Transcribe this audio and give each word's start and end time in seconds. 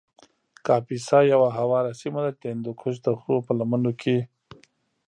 کاپیسا 0.65 1.19
یو 1.31 1.41
هواره 1.57 1.91
سیمه 2.01 2.19
ده 2.25 2.31
چې 2.35 2.41
د 2.43 2.45
هندوکش 2.53 2.95
د 3.01 3.07
غرو 3.19 3.37
په 3.47 3.51
لمنو 3.59 3.91
کې 4.01 4.17